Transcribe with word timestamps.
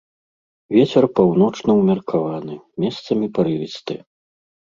Вецер 0.75 1.05
паўночны 1.17 1.71
ўмеркаваны, 1.81 2.55
месцамі 2.85 3.27
парывісты. 3.39 3.95